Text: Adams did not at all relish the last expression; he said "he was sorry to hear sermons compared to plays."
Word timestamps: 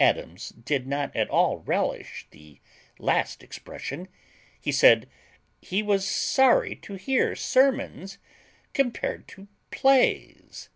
Adams 0.00 0.48
did 0.48 0.84
not 0.84 1.14
at 1.14 1.30
all 1.30 1.58
relish 1.58 2.26
the 2.32 2.58
last 2.98 3.40
expression; 3.40 4.08
he 4.60 4.72
said 4.72 5.08
"he 5.62 5.80
was 5.80 6.04
sorry 6.04 6.74
to 6.74 6.94
hear 6.94 7.36
sermons 7.36 8.18
compared 8.72 9.28
to 9.28 9.46
plays." 9.70 10.70